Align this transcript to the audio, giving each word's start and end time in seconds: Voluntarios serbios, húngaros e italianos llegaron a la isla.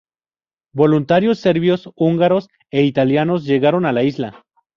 Voluntarios 0.73 1.37
serbios, 1.37 1.87
húngaros 1.95 2.47
e 2.71 2.81
italianos 2.81 3.43
llegaron 3.45 3.85
a 3.85 3.91
la 3.93 4.01
isla. 4.01 4.43